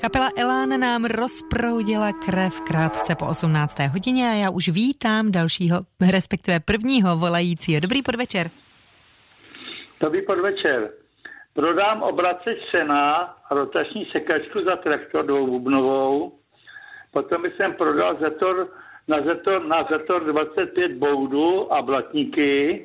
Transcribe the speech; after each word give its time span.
Kapela 0.00 0.30
Elán 0.36 0.80
nám 0.80 1.04
rozproudila 1.04 2.12
krev 2.12 2.60
krátce 2.60 3.14
po 3.14 3.26
18. 3.26 3.78
hodině 3.78 4.24
a 4.28 4.34
já 4.34 4.50
už 4.50 4.68
vítám 4.68 5.32
dalšího, 5.32 5.76
respektive 6.12 6.60
prvního 6.60 7.16
volajícího. 7.16 7.80
Dobrý 7.80 8.02
podvečer. 8.02 8.50
Dobrý 10.00 10.22
podvečer. 10.22 10.90
Prodám 11.54 12.02
obraceč 12.02 12.58
sena 12.74 13.02
a 13.50 13.54
rotační 13.54 14.06
sekačku 14.12 14.58
za 14.68 14.76
traktor 14.76 15.26
dvoububnovou. 15.26 16.38
Potom 17.10 17.42
jsem 17.44 17.74
prodal 17.74 18.16
zetor, 18.20 18.68
na, 19.08 19.22
zetor, 19.22 19.66
na 19.66 19.88
zetor 19.90 20.32
25 20.32 20.92
boudů 20.92 21.72
a 21.72 21.82
blatníky 21.82 22.84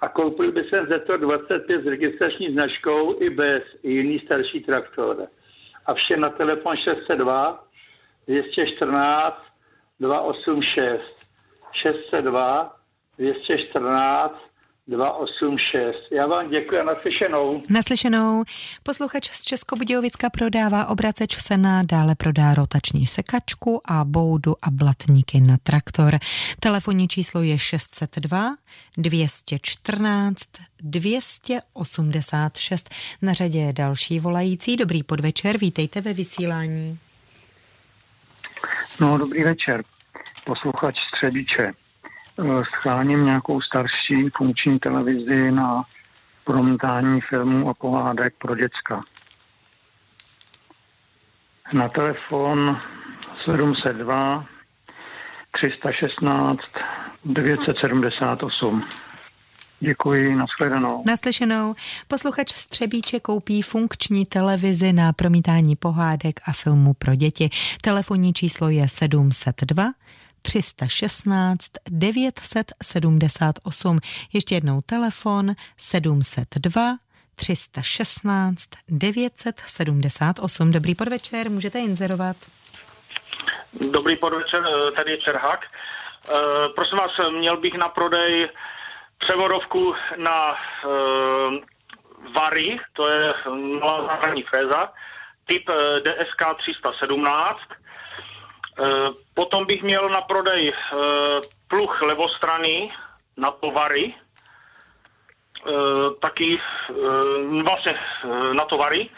a 0.00 0.08
koupil 0.08 0.52
bych 0.52 0.68
jsem 0.68 0.86
zetor 0.86 1.20
25 1.20 1.82
s 1.82 1.86
registrační 1.86 2.52
značkou 2.52 3.22
i 3.22 3.30
bez 3.30 3.62
i 3.82 3.90
jiný 3.92 4.18
starší 4.18 4.60
traktor 4.60 5.28
a 5.86 5.94
vše 5.94 6.16
na 6.16 6.30
telefon 6.30 6.76
602 6.76 7.58
214 8.26 9.34
286 9.98 11.00
602 11.72 12.70
214 13.18 14.45
286. 14.88 15.94
Já 16.10 16.26
vám 16.26 16.50
děkuji 16.50 16.80
a 16.80 16.84
naslyšenou. 16.84 17.62
Naslyšenou. 17.70 18.44
Posluchač 18.82 19.30
z 19.30 19.44
Českobudějovicka 19.44 20.30
prodává 20.30 20.86
obraceč 20.86 21.36
sena, 21.36 21.82
dále 21.82 22.14
prodá 22.14 22.54
rotační 22.54 23.06
sekačku 23.06 23.80
a 23.84 24.04
boudu 24.04 24.54
a 24.62 24.70
blatníky 24.70 25.40
na 25.40 25.56
traktor. 25.62 26.18
Telefonní 26.60 27.08
číslo 27.08 27.42
je 27.42 27.58
602 27.58 28.56
214 28.98 30.44
286. 30.80 32.94
Na 33.22 33.32
řadě 33.32 33.58
je 33.58 33.72
další 33.72 34.20
volající. 34.20 34.76
Dobrý 34.76 35.02
podvečer, 35.02 35.58
vítejte 35.58 36.00
ve 36.00 36.12
vysílání. 36.12 36.98
No, 39.00 39.18
dobrý 39.18 39.44
večer. 39.44 39.84
Posluchač 40.44 40.94
Střebíče. 41.14 41.85
Eh, 42.38 42.64
scháním 42.64 43.24
nějakou 43.24 43.60
starší 43.60 44.28
funkční 44.36 44.78
televizi 44.78 45.50
na 45.50 45.82
promítání 46.44 47.20
filmů 47.20 47.70
a 47.70 47.74
pohádek 47.74 48.34
pro 48.38 48.54
děcka. 48.54 49.02
Na 51.72 51.88
telefon 51.88 52.78
702 53.44 54.44
316 55.50 56.60
978. 57.24 58.84
Děkuji, 59.80 60.36
nashledanou. 60.36 61.02
Naslyšenou. 61.06 61.74
Posluchač 62.08 62.52
Střebíče 62.52 63.20
koupí 63.20 63.62
funkční 63.62 64.26
televizi 64.26 64.92
na 64.92 65.12
promítání 65.12 65.76
pohádek 65.76 66.40
a 66.48 66.52
filmů 66.52 66.94
pro 66.94 67.14
děti. 67.14 67.50
Telefonní 67.80 68.32
číslo 68.32 68.68
je 68.68 68.88
702 68.88 69.92
316 70.46 71.72
978. 71.90 73.98
Ještě 74.32 74.54
jednou 74.54 74.80
telefon 74.80 75.50
702 75.76 76.96
316 77.36 78.68
978. 78.88 80.72
Dobrý 80.72 80.94
podvečer, 80.94 81.50
můžete 81.50 81.78
inzerovat. 81.78 82.36
Dobrý 83.92 84.16
podvečer, 84.16 84.64
eh, 84.66 84.92
tady 84.92 85.10
je 85.10 85.18
Čerhák. 85.18 85.64
Eh, 85.64 85.68
prosím 86.74 86.98
vás, 86.98 87.10
měl 87.38 87.56
bych 87.56 87.74
na 87.74 87.88
prodej 87.88 88.50
převodovku 89.18 89.94
na 90.16 90.52
uh, 90.52 90.56
Vary, 92.36 92.78
to 92.92 93.10
je 93.10 93.34
malá 93.80 94.06
záhradní 94.06 94.42
fréza, 94.42 94.92
typ 95.46 95.64
DSK 96.04 96.54
317, 96.58 97.58
Eh, 97.60 97.85
potom 99.34 99.66
bych 99.66 99.82
měl 99.82 100.08
na 100.08 100.20
prodej 100.20 100.72
eh, 100.72 100.96
pluch 101.68 102.02
levostrany 102.02 102.92
na 103.36 103.50
tovary, 103.50 104.14
eh, 104.14 105.70
taky 106.20 106.60
vlastně 107.64 107.94
na 108.52 108.64
tovary. 108.64 109.08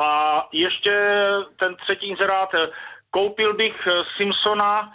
A 0.00 0.08
ještě 0.52 1.24
ten 1.58 1.76
třetí 1.76 2.08
inzerát, 2.08 2.50
koupil 3.10 3.54
bych 3.54 3.88
Simpsona 4.16 4.92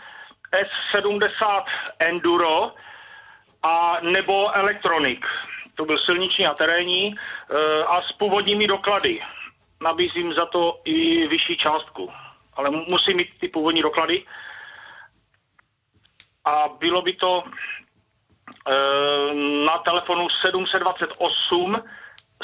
S70 0.54 1.64
Enduro 2.00 2.72
a 3.64 3.98
nebo 4.02 4.56
Electronic. 4.56 5.20
To 5.76 5.86
byl 5.86 5.98
silniční 6.06 6.46
a 6.46 6.54
terénní 6.54 7.16
a 7.88 8.02
s 8.02 8.12
původními 8.12 8.68
doklady. 8.68 9.22
Nabízím 9.82 10.34
za 10.34 10.46
to 10.46 10.82
i 10.86 11.28
vyšší 11.28 11.58
částku 11.58 12.12
ale 12.62 12.70
musí 12.70 13.14
mít 13.14 13.28
ty 13.40 13.48
původní 13.48 13.82
doklady. 13.82 14.24
A 16.46 16.68
bylo 16.80 17.02
by 17.02 17.14
to 17.14 17.44
e, 17.44 18.74
na 19.66 19.78
telefonu 19.78 20.28
728 20.46 21.84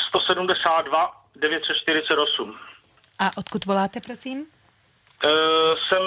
172 0.09 1.11
948. 1.35 2.55
A 3.19 3.31
odkud 3.37 3.65
voláte, 3.65 3.99
prosím? 4.01 4.45
E, 5.25 5.29
jsem 5.87 6.03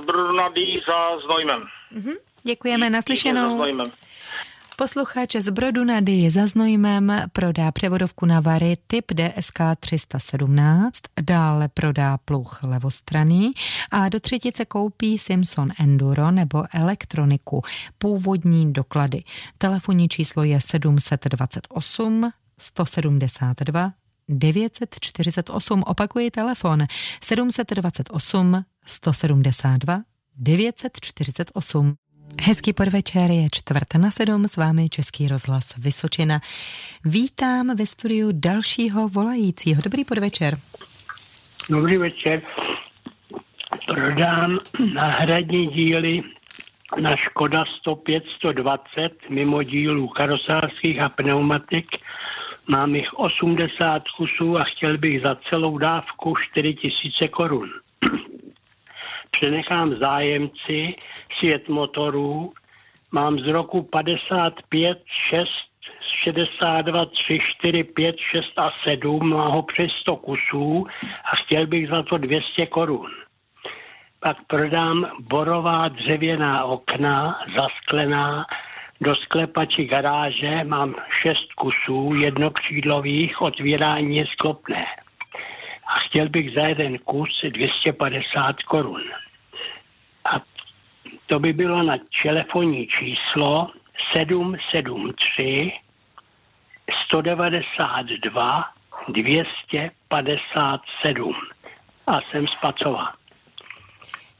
z 0.00 0.04
Brunady 0.04 0.82
za 0.88 1.18
Znojmem. 1.18 1.64
Mhm, 1.90 2.14
děkujeme, 2.42 2.90
naslyšenou. 2.90 3.64
Posluchač 4.78 5.36
z 5.36 5.48
Brodu 5.48 5.84
nad 5.84 6.04
za 6.28 6.46
Znojmem 6.46 7.12
prodá 7.32 7.72
převodovku 7.72 8.26
na 8.26 8.40
Vary 8.40 8.76
typ 8.86 9.12
DSK 9.12 9.58
317, 9.80 11.00
dále 11.20 11.68
prodá 11.68 12.18
pluch 12.18 12.62
levostraný 12.62 13.52
a 13.90 14.08
do 14.08 14.20
třetice 14.20 14.64
koupí 14.64 15.18
Simpson 15.18 15.72
Enduro 15.80 16.30
nebo 16.30 16.64
elektroniku, 16.74 17.62
původní 17.98 18.72
doklady. 18.72 19.22
Telefonní 19.58 20.08
číslo 20.08 20.44
je 20.44 20.60
728 20.60 22.30
172 22.58 23.92
948. 24.28 25.82
Opakuji 25.86 26.30
telefon 26.30 26.86
728 27.20 28.64
172 28.86 30.00
948. 30.36 31.96
Hezký 32.42 32.72
podvečer, 32.72 33.30
je 33.30 33.48
čtvrt 33.52 33.94
na 33.94 34.10
sedm, 34.10 34.48
s 34.48 34.56
vámi 34.56 34.88
Český 34.88 35.28
rozhlas 35.28 35.76
Vysočina. 35.76 36.40
Vítám 37.04 37.76
ve 37.76 37.86
studiu 37.86 38.28
dalšího 38.32 39.08
volajícího. 39.08 39.82
Dobrý 39.84 40.04
podvečer. 40.04 40.58
Dobrý 41.70 41.96
večer. 41.96 42.42
Prodám 43.86 44.58
náhradní 44.94 45.66
díly 45.66 46.22
na 47.00 47.16
Škoda 47.16 47.64
105 47.80 48.24
120 48.36 49.30
mimo 49.30 49.62
dílů 49.62 50.08
karosářských 50.08 51.02
a 51.02 51.08
pneumatik. 51.08 51.86
Mám 52.68 52.94
jich 52.94 53.14
80 53.14 54.02
kusů 54.16 54.58
a 54.58 54.64
chtěl 54.64 54.98
bych 54.98 55.22
za 55.22 55.36
celou 55.50 55.78
dávku 55.78 56.34
4000 56.50 57.28
korun 57.28 57.70
přenechám 59.40 59.94
zájemci 59.94 60.88
svět 61.38 61.68
motorů. 61.68 62.52
Mám 63.12 63.38
z 63.38 63.46
roku 63.46 63.82
55, 63.82 64.98
6, 65.30 65.48
62, 66.24 67.04
3, 67.04 67.38
4, 67.38 67.84
5, 67.84 68.16
6 68.18 68.44
a 68.56 68.70
7, 68.88 69.30
má 69.30 69.48
ho 69.48 69.62
přes 69.62 69.90
100 70.00 70.16
kusů 70.16 70.86
a 71.32 71.36
chtěl 71.36 71.66
bych 71.66 71.88
za 71.88 72.02
to 72.02 72.18
200 72.18 72.66
korun. 72.66 73.10
Pak 74.20 74.36
prodám 74.46 75.10
borová 75.20 75.88
dřevěná 75.88 76.64
okna, 76.64 77.38
zasklená, 77.58 78.46
do 79.00 79.14
sklepači 79.16 79.84
garáže 79.84 80.64
mám 80.64 80.94
6 81.26 81.52
kusů 81.52 82.12
jednokřídlových, 82.24 83.42
otvírání 83.42 84.16
je 84.16 84.26
sklopné. 84.26 84.86
A 85.86 85.98
chtěl 86.08 86.28
bych 86.28 86.54
za 86.54 86.68
jeden 86.68 86.98
kus 86.98 87.44
250 87.50 88.62
korun. 88.62 89.02
A 90.26 90.40
to 91.26 91.38
by 91.38 91.52
bylo 91.52 91.82
na 91.82 91.96
telefonní 92.22 92.86
číslo 92.86 93.70
773 94.16 95.72
192 97.04 98.64
257 99.08 101.34
a 102.06 102.20
jsem 102.20 102.46
z. 102.46 103.25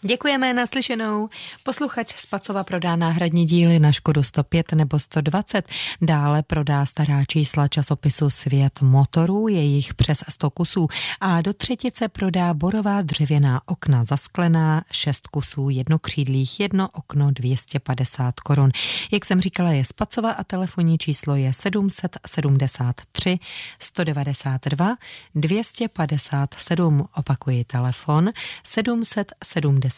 Děkujeme 0.07 0.53
naslyšenou. 0.53 1.29
Posluchač 1.63 2.15
Spacova 2.17 2.65
prodá 2.65 2.97
náhradní 2.97 3.45
díly 3.45 3.79
na 3.79 3.93
Škodu 3.93 4.23
105 4.23 4.73
nebo 4.73 4.99
120. 4.99 5.69
Dále 6.03 6.43
prodá 6.43 6.87
stará 6.87 7.25
čísla 7.25 7.69
časopisu 7.69 8.31
Svět 8.31 8.81
motorů, 8.81 9.49
je 9.49 9.63
jich 9.63 9.95
přes 9.95 10.25
100 10.29 10.51
kusů. 10.51 10.89
A 11.21 11.43
do 11.43 11.53
třetice 11.53 12.09
prodá 12.09 12.55
borová 12.55 13.03
dřevěná 13.03 13.61
okna 13.67 14.05
zasklená, 14.05 14.83
6 14.93 15.27
kusů 15.27 15.69
jednokřídlých, 15.69 16.61
jedno 16.61 16.89
okno 16.93 17.31
250 17.31 18.41
korun. 18.41 18.71
Jak 19.13 19.25
jsem 19.25 19.41
říkala, 19.41 19.71
je 19.71 19.85
Spacova 19.85 20.31
a 20.31 20.45
telefonní 20.45 20.99
číslo 20.99 21.35
je 21.35 21.53
773 21.53 23.39
192 23.79 24.97
257. 25.35 27.09
Opakuji 27.17 27.65
telefon 27.65 28.31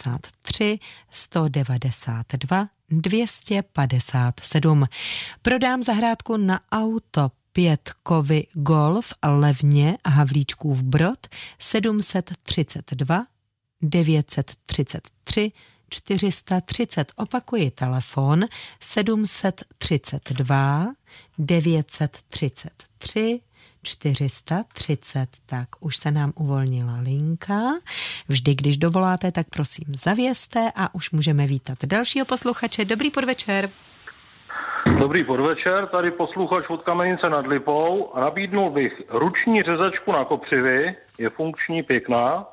773 0.03 0.79
192 1.11 2.69
257. 2.91 4.87
Prodám 5.43 5.83
zahrádku 5.83 6.37
na 6.37 6.61
auto 6.73 7.31
pětkovy 7.53 8.47
Golf 8.53 9.13
levně 9.27 9.99
Havlíčkův 10.07 10.83
Brod 10.83 11.27
732 11.59 13.27
933 13.83 15.53
430. 15.91 17.13
Opakuji 17.17 17.71
telefon 17.71 18.45
732 18.81 20.87
933 21.39 23.41
430, 23.83 25.27
tak 25.47 25.69
už 25.81 25.97
se 25.97 26.11
nám 26.11 26.33
uvolnila 26.35 26.99
linka. 27.03 27.61
Vždy, 28.29 28.55
když 28.55 28.77
dovoláte, 28.77 29.33
tak 29.33 29.47
prosím 29.51 29.95
zavěste 29.95 30.73
a 30.77 30.95
už 30.95 31.11
můžeme 31.11 31.47
vítat 31.47 31.79
dalšího 31.87 32.27
posluchače. 32.27 32.85
Dobrý 32.85 33.11
podvečer. 33.11 33.69
Dobrý 35.01 35.25
podvečer, 35.25 35.87
tady 35.87 36.11
posluchač 36.11 36.65
od 36.69 36.85
Kamenice 36.85 37.31
nad 37.31 37.47
Lipou. 37.47 38.13
Nabídnul 38.21 38.71
bych 38.71 39.03
ruční 39.09 39.63
řezačku 39.63 40.13
na 40.13 40.25
kopřivy, 40.25 40.97
je 41.19 41.31
funkční, 41.31 41.83
pěkná. 41.83 42.47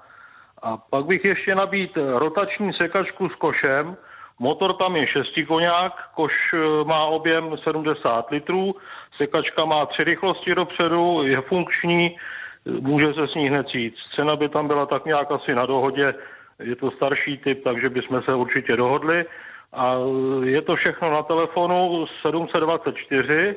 A 0.62 0.78
pak 0.78 1.06
bych 1.06 1.26
ještě 1.26 1.56
nabít 1.56 1.98
rotační 1.98 2.74
sekačku 2.74 3.30
s 3.30 3.36
košem. 3.36 3.98
Motor 4.40 4.74
tam 4.74 4.96
je 4.96 5.08
šestikoňák, 5.08 5.94
koš 6.16 6.34
eh, 6.54 6.84
má 6.84 7.06
objem 7.06 7.56
70 7.64 8.32
litrů, 8.32 8.74
Sekačka 9.18 9.66
má 9.66 9.86
tři 9.86 10.04
rychlosti 10.04 10.56
dopředu, 10.56 11.24
je 11.24 11.42
funkční, 11.42 12.18
může 12.66 13.14
se 13.14 13.28
s 13.28 13.36
ní 13.36 13.50
hned 13.50 13.76
jít. 13.76 13.96
Cena 14.16 14.36
by 14.36 14.50
tam 14.50 14.68
byla 14.68 14.86
tak 14.86 15.06
nějak 15.06 15.32
asi 15.32 15.56
na 15.56 15.66
dohodě, 15.66 16.14
je 16.60 16.76
to 16.76 16.92
starší 16.92 17.38
typ, 17.38 17.64
takže 17.64 17.90
bychom 17.90 18.22
se 18.22 18.34
určitě 18.34 18.76
dohodli. 18.76 19.26
A 19.74 19.96
je 20.44 20.62
to 20.62 20.76
všechno 20.76 21.12
na 21.12 21.24
telefonu 21.24 22.06
724 22.22 23.56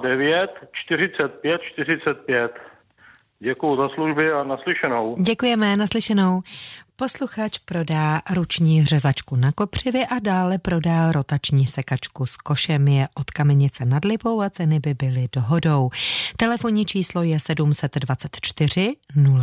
09 0.00 0.50
45 0.72 1.60
45. 1.62 2.69
Děkuji 3.42 3.76
za 3.76 3.88
služby 3.88 4.32
a 4.32 4.44
naslyšenou. 4.44 5.14
Děkujeme, 5.22 5.76
naslyšenou. 5.76 6.40
Posluchač 6.96 7.58
prodá 7.58 8.20
ruční 8.34 8.84
řezačku 8.84 9.36
na 9.36 9.52
kopřivy 9.52 10.06
a 10.06 10.18
dále 10.18 10.58
prodá 10.58 11.12
rotační 11.12 11.66
sekačku 11.66 12.26
s 12.26 12.36
košem 12.36 12.88
je 12.88 13.08
od 13.14 13.30
kamenice 13.30 13.84
nad 13.84 14.04
Lipou 14.04 14.40
a 14.40 14.50
ceny 14.50 14.80
by 14.80 14.94
byly 14.94 15.28
dohodou. 15.32 15.90
Telefonní 16.36 16.86
číslo 16.86 17.22
je 17.22 17.40
724 17.40 18.96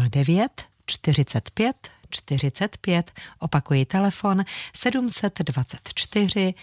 09 0.09 0.63
45 0.85 1.75
45. 2.09 3.11
Opakuji 3.39 3.85
telefon 3.85 4.43
724 4.73 6.53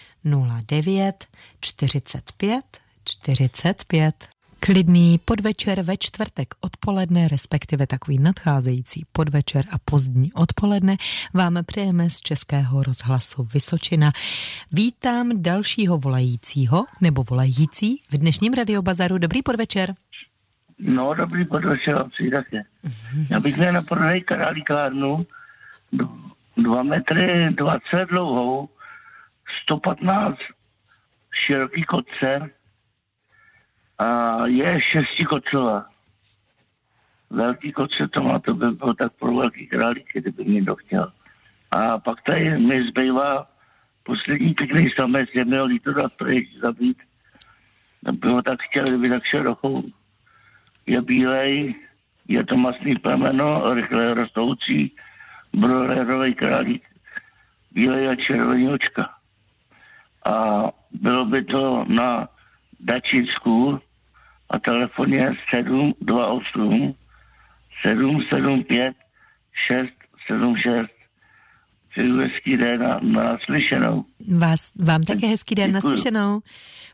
09 0.69 1.25
45 1.61 2.65
45. 3.05 4.34
Klidný 4.59 5.19
podvečer 5.25 5.81
ve 5.81 5.97
čtvrtek 5.97 6.53
odpoledne, 6.61 7.27
respektive 7.27 7.87
takový 7.87 8.19
nadcházející 8.19 9.05
podvečer 9.11 9.65
a 9.71 9.75
pozdní 9.85 10.33
odpoledne 10.33 10.97
vám 11.33 11.57
přejeme 11.65 12.09
z 12.09 12.19
Českého 12.19 12.83
rozhlasu 12.83 13.47
Vysočina. 13.53 14.11
Vítám 14.71 15.41
dalšího 15.41 15.97
volajícího 15.97 16.85
nebo 17.01 17.23
volající 17.23 18.03
v 18.11 18.17
dnešním 18.17 18.53
radiobazaru. 18.53 19.17
Dobrý 19.17 19.41
podvečer. 19.43 19.93
No, 20.79 21.13
dobrý 21.13 21.45
podvečer, 21.45 21.95
vám 21.95 22.09
také. 22.33 22.61
Já 23.31 23.39
bych 23.39 23.57
měl 23.57 23.73
na 23.73 23.81
prodej 23.81 24.21
králíkárnu 24.21 25.25
2 26.57 26.83
metry 26.83 27.49
20 27.51 27.81
dlouhou, 28.09 28.69
115 29.63 30.37
široký 31.45 31.83
kotce, 31.83 32.49
a 33.99 34.39
je 34.47 34.79
šestikocová. 34.91 35.85
Velký 37.29 37.71
koce 37.71 38.07
to 38.11 38.21
má, 38.23 38.39
to 38.39 38.53
by 38.53 38.71
bylo 38.71 38.93
tak 38.93 39.13
pro 39.13 39.35
velký 39.35 39.67
králík, 39.67 40.09
kdyby 40.13 40.45
někdo 40.45 40.75
chtěl. 40.75 41.11
A 41.71 41.99
pak 41.99 42.21
tady 42.21 42.59
mi 42.59 42.87
zbývá 42.87 43.47
poslední 44.03 44.53
pěkný 44.53 44.89
samec, 44.99 45.29
je 45.33 45.45
měl 45.45 45.69
to 45.83 45.93
dát 45.93 46.17
pryč, 46.17 46.49
zabít. 46.61 46.97
Bylo 48.11 48.41
tak 48.41 48.59
chtěl, 48.61 48.83
kdyby 48.83 49.09
tak 49.09 49.23
široko. 49.25 49.81
Je 50.85 51.01
bílej, 51.01 51.75
je 52.27 52.45
to 52.45 52.57
masný 52.57 52.95
plemeno, 52.95 53.73
rychle 53.73 54.13
rostoucí, 54.13 54.95
broilerový 55.53 56.35
králík, 56.35 56.83
bílej 57.71 58.09
a 58.09 58.15
červený 58.15 58.69
očka. 58.69 59.09
A 60.25 60.63
bylo 60.91 61.25
by 61.25 61.43
to 61.43 61.85
na 61.87 62.27
Dačicku 62.79 63.79
a 64.49 64.59
telefon 64.59 65.13
je 65.13 65.35
728 65.51 66.95
775 67.83 68.95
676. 69.67 70.94
Přeju 71.95 72.17
hezký 72.17 72.57
den 72.57 72.79
na, 72.79 72.99
na 72.99 73.37
slyšenou. 73.45 74.05
Vás, 74.37 74.71
vám 74.79 75.03
také 75.03 75.27
hezký 75.27 75.55
den 75.55 75.71
Děkuju. 75.71 75.91
naslyšenou. 75.91 76.41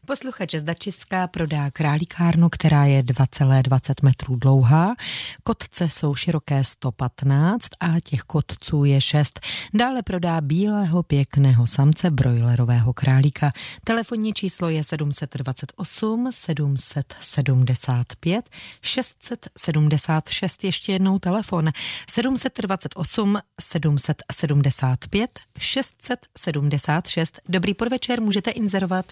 Posluchač 0.06 0.56
z 0.56 0.63
Dačická 0.63 1.27
prodá 1.27 1.71
králíkárnu, 1.71 2.50
která 2.50 2.86
je 2.86 3.03
2,20 3.03 3.94
metrů 4.03 4.36
dlouhá. 4.36 4.95
Kotce 5.44 5.89
jsou 5.89 6.15
široké 6.15 6.63
115 6.63 7.68
a 7.80 8.00
těch 8.00 8.21
kotců 8.21 8.86
je 8.86 9.01
6. 9.01 9.39
Dále 9.74 10.03
prodá 10.03 10.42
bílého 10.42 11.04
pěkného 11.04 11.68
samce 11.68 12.12
brojlerového 12.12 12.94
králíka. 12.94 13.51
Telefonní 13.83 14.33
číslo 14.33 14.69
je 14.69 14.83
728 14.83 16.30
775 16.31 18.50
676. 18.81 20.63
Ještě 20.63 20.92
jednou 20.92 21.19
telefon 21.19 21.69
728 22.07 23.38
775 23.62 24.91
676. 25.60 27.40
Dobrý 27.50 27.74
podvečer, 27.74 28.22
můžete 28.22 28.52
inzerovat. 28.52 29.06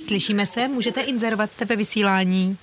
Slyšíme 0.00 0.46
se? 0.46 0.68
Můžete 0.68 1.00
inzerovat, 1.00 1.52
jste 1.52 1.64
ve 1.64 1.76
vysílání. 1.76 2.58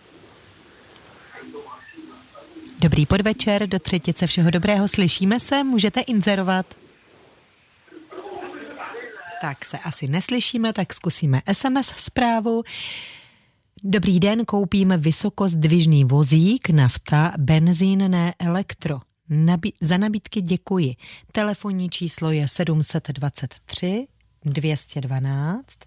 Dobrý 2.80 3.06
podvečer, 3.06 3.68
do 3.68 3.80
třetice 3.80 4.28
všeho 4.28 4.52
dobrého. 4.52 4.88
Slyšíme 4.88 5.40
se? 5.40 5.64
Můžete 5.64 6.02
inzerovat. 6.02 6.74
Tak 9.42 9.66
se 9.66 9.78
asi 9.78 10.08
neslyšíme, 10.08 10.74
tak 10.74 10.94
zkusíme 10.94 11.42
SMS 11.52 11.94
zprávu. 11.98 12.64
Dobrý 13.84 14.20
den, 14.20 14.46
koupím 14.46 14.94
vysokozdvižný 14.98 16.06
vozík, 16.06 16.70
nafta, 16.70 17.34
benzín, 17.38 18.12
ne 18.12 18.34
elektro. 18.40 19.00
Nabi- 19.30 19.72
za 19.82 19.98
nabídky 19.98 20.42
děkuji. 20.42 20.96
Telefonní 21.32 21.90
číslo 21.90 22.32
je 22.32 22.48
723 22.48 24.08
212 24.46 25.80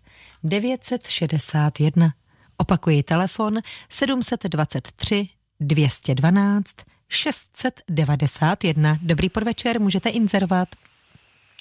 961. 0.45 2.09
Opakuji 2.57 3.03
telefon 3.03 3.59
723 3.89 5.29
212 5.61 6.77
691. 7.09 8.99
Dobrý 9.03 9.29
podvečer, 9.29 9.81
můžete 9.81 10.09
inzerovat. 10.09 10.69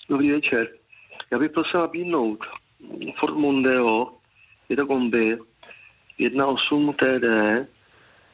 Dobrý 0.10 0.32
večer. 0.32 0.68
Já 1.32 1.40
bych 1.40 1.52
prosil 1.52 1.80
nabídnout 1.80 2.40
Ford 3.20 3.36
Mondeo, 3.38 4.14
je 4.70 4.76
to 4.76 4.88
kombi, 4.88 5.38
1.8 6.20 6.94
TD, 6.94 7.26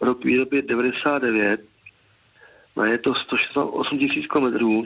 rok 0.01 0.25
výroby 0.25 0.61
99, 0.61 1.61
a 2.75 2.85
je 2.85 2.97
to 2.97 3.15
168 3.15 3.99
tisíc 3.99 4.25
km, 4.27 4.85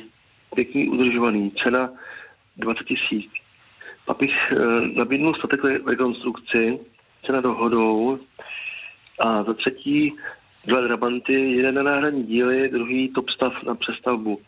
pěkný 0.55 0.89
udržovaný, 0.89 1.51
cena 1.63 1.89
20 2.57 2.83
tisíc 2.83 3.31
abych 4.09 4.31
eh, 4.51 4.57
nabídnul 4.95 5.35
statek 5.35 5.59
rekonstrukci, 5.87 6.79
cena 7.25 7.41
dohodou 7.41 8.19
a 9.25 9.43
za 9.43 9.53
třetí 9.53 10.13
dva 10.65 10.81
drabanty, 10.81 11.33
jeden 11.33 11.75
na 11.75 11.83
náhradní 11.83 12.23
díly, 12.23 12.69
druhý 12.69 13.09
top 13.09 13.29
stav 13.29 13.53
na 13.63 13.75
přestavbu. 13.75 14.41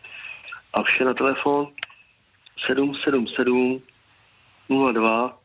A 0.74 0.83
vše 0.83 1.05
na 1.05 1.13
telefon 1.13 1.67
777 2.67 3.81
02 4.93 5.38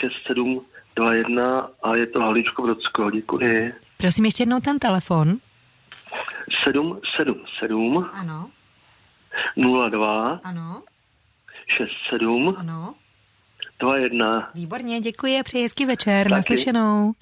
6721 0.00 1.70
a 1.82 1.96
je 1.96 2.06
to 2.06 2.20
Haličko 2.20 2.62
Brodsko. 2.62 3.10
Děkuji. 3.10 3.72
Prosím 3.96 4.24
ještě 4.24 4.42
jednou 4.42 4.60
ten 4.60 4.78
telefon. 4.78 5.28
777 6.64 8.10
Ano, 8.12 8.50
02 9.56 10.40
ano, 10.44 10.82
67 11.76 12.54
ano. 12.58 12.94
21. 13.80 14.50
Výborně, 14.54 15.00
děkuji 15.00 15.40
a 15.40 15.42
přeji 15.42 15.62
hezký 15.62 15.86
večer. 15.86 16.24
Taky. 16.24 16.34
Naslyšenou. 16.34 17.12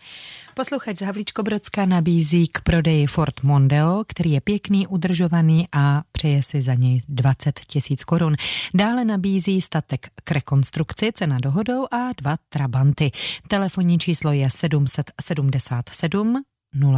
Posluchač 0.55 0.97
z 0.97 1.03
Havlíčko 1.03 1.43
Brodská 1.43 1.87
nabízí 1.87 2.49
k 2.49 2.61
prodeji 2.61 3.07
Ford 3.07 3.43
Mondeo, 3.43 4.05
který 4.09 4.33
je 4.33 4.41
pěkný, 4.41 4.87
udržovaný 4.87 5.69
a 5.73 6.03
přeje 6.13 6.43
si 6.43 6.63
za 6.63 6.75
něj 6.75 7.01
20 7.09 7.61
tisíc 7.61 8.05
korun. 8.05 8.35
Dále 8.75 9.05
nabízí 9.05 9.61
statek 9.61 10.07
k 10.25 10.31
rekonstrukci, 10.31 11.13
cena 11.13 11.39
dohodou 11.43 11.87
a 11.93 12.13
dva 12.17 12.37
Trabanty. 12.49 13.11
Telefonní 13.49 13.99
číslo 13.99 14.33
je 14.33 14.51
777 14.51 16.43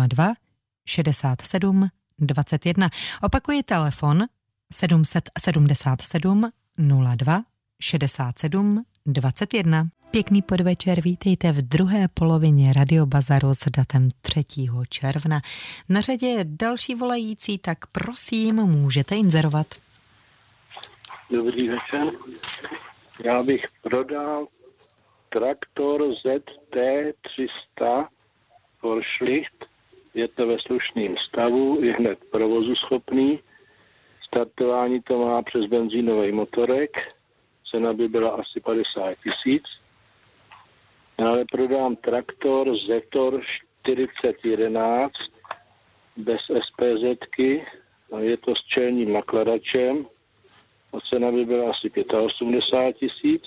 02 0.07 0.33
67 0.89 1.89
21. 2.27 2.91
Opakuji 3.23 3.63
telefon 3.63 4.25
777 4.73 6.51
02 7.17 7.43
67 7.83 8.85
21. 9.07 9.85
Pěkný 10.11 10.43
podvečer, 10.43 11.01
vítejte 11.01 11.53
v 11.53 11.63
druhé 11.63 12.09
polovině 12.09 12.73
Radiobazaru 12.73 13.55
s 13.55 13.69
datem 13.77 14.09
3. 14.23 14.45
června. 14.89 15.41
Na 15.89 16.01
řadě 16.01 16.27
je 16.27 16.45
další 16.45 16.95
volající, 16.95 17.59
tak 17.59 17.87
prosím, 17.87 18.57
můžete 18.57 19.17
inzerovat. 19.17 19.67
Dobrý 21.31 21.69
večer. 21.69 22.07
Já 23.25 23.43
bych 23.43 23.67
prodal 23.83 24.47
traktor 25.29 26.03
ZT300 26.03 28.09
Forschlicht. 28.79 29.72
Je 30.15 30.29
to 30.29 30.47
ve 30.47 30.59
slušném 30.59 31.15
stavu, 31.29 31.85
je 31.85 31.93
hned 31.93 32.19
provozu 32.31 32.75
schopný. 32.75 33.41
Startování 34.27 35.03
to 35.03 35.19
má 35.19 35.43
přes 35.43 35.65
benzínový 35.67 36.33
motorek. 36.33 36.91
Cena 37.71 37.93
by 37.93 38.09
byla 38.09 38.31
asi 38.31 38.61
50 38.61 39.15
tisíc. 39.15 39.63
Dále 41.19 41.45
prodám 41.53 41.97
traktor 41.97 42.77
Zetor 42.87 43.43
4011 43.83 45.13
bez 46.17 46.41
SPZky. 46.41 47.67
Je 48.19 48.37
to 48.37 48.55
s 48.55 48.65
čelním 48.75 49.13
nakladačem. 49.13 50.07
Cena 51.09 51.33
by 51.33 51.45
byla 51.45 51.71
asi 51.71 51.91
85 51.91 52.97
tisíc. 52.97 53.43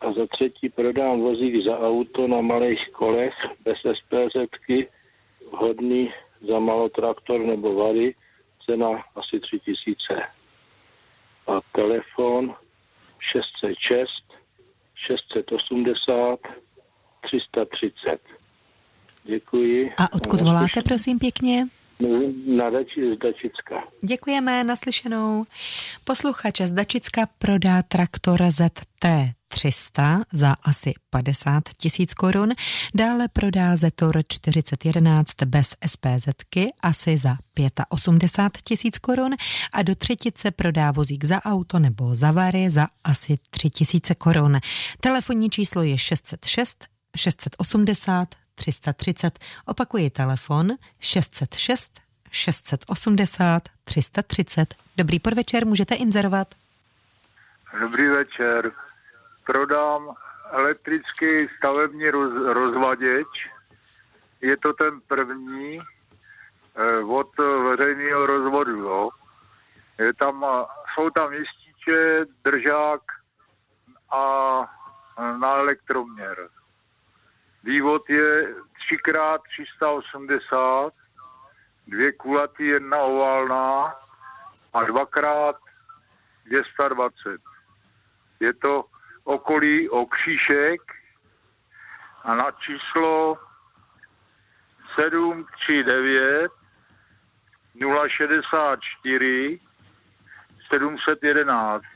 A 0.00 0.12
za 0.12 0.26
třetí 0.26 0.68
prodám 0.68 1.20
vozík 1.20 1.64
za 1.66 1.78
auto 1.78 2.28
na 2.28 2.40
malých 2.40 2.90
kolech 2.92 3.34
bez 3.64 3.78
SPZky, 3.78 4.88
vhodný 5.52 6.12
za 6.48 6.58
malotraktor 6.58 7.40
nebo 7.40 7.74
vary, 7.74 8.14
cena 8.66 8.88
asi 9.16 9.40
3 9.40 9.60
tisíce. 9.60 10.22
A 11.46 11.60
telefon 11.72 12.54
606 13.32 14.08
680 15.06 16.40
330. 17.20 18.20
Děkuji. 19.24 19.92
A 19.98 20.12
odkud 20.12 20.40
voláte, 20.40 20.82
prosím 20.84 21.18
pěkně? 21.18 21.66
Na 22.46 22.70
Dači, 22.70 23.00
z 23.16 23.18
Dačicka. 23.18 23.82
Děkujeme, 24.04 24.64
naslyšenou. 24.64 25.44
Posluchač 26.04 26.60
z 26.60 26.72
Dačicka 26.72 27.26
prodá 27.38 27.82
traktor 27.82 28.42
ZT 28.50 29.06
300 29.48 30.22
za 30.32 30.54
asi 30.62 30.92
50 31.10 31.62
tisíc 31.78 32.14
korun. 32.14 32.52
Dále 32.94 33.28
prodá 33.28 33.76
Zetor 33.76 34.22
4011 34.28 35.42
bez 35.44 35.76
SPZky 35.86 36.72
asi 36.82 37.18
za 37.18 37.36
85 37.88 38.62
tisíc 38.62 38.98
korun 38.98 39.34
a 39.72 39.82
do 39.82 39.94
třetice 39.94 40.50
prodá 40.50 40.90
vozík 40.90 41.24
za 41.24 41.44
auto 41.44 41.78
nebo 41.78 42.14
za 42.14 42.30
vary 42.30 42.70
za 42.70 42.86
asi 43.04 43.38
3 43.50 43.70
tisíce 43.70 44.14
korun. 44.14 44.58
Telefonní 45.00 45.50
číslo 45.50 45.82
je 45.82 45.98
606 45.98 46.84
680 47.16 48.43
330. 48.54 49.38
Opakuji 49.66 50.10
telefon 50.10 50.68
606 51.00 52.04
680 52.34 53.62
330. 53.84 54.74
Dobrý 54.96 55.18
podvečer, 55.18 55.66
můžete 55.66 55.94
inzerovat. 55.94 56.54
Dobrý 57.80 58.08
večer. 58.08 58.72
Prodám 59.46 60.14
elektrický 60.50 61.48
stavební 61.58 62.10
roz, 62.10 62.32
rozvaděč. 62.52 63.26
Je 64.40 64.56
to 64.56 64.72
ten 64.72 65.00
první 65.08 65.80
eh, 66.76 67.04
od 67.04 67.38
veřejného 67.38 68.26
rozvodu. 68.26 68.78
Jo. 68.78 69.10
Je 69.98 70.14
tam, 70.14 70.44
eh, 70.44 70.64
jsou 70.94 71.10
tam 71.10 71.32
jističe, 71.32 72.26
držák 72.44 73.02
a 74.10 74.24
eh, 75.18 75.38
na 75.38 75.54
elektroměr. 75.54 76.48
Vývod 77.64 78.10
je 78.10 78.54
3x380, 78.92 80.90
dvě 81.86 82.12
kulatý, 82.12 82.66
jedna 82.66 82.98
oválná 82.98 83.94
a 84.72 84.84
dvakrát 84.84 85.56
220. 86.44 87.40
Je 88.40 88.52
to 88.54 88.84
okolí 89.24 89.88
Okříšek 89.88 90.80
a 92.22 92.34
na 92.34 92.50
číslo 92.50 93.38
739 94.96 96.52
064 98.08 99.60
711. 100.72 101.93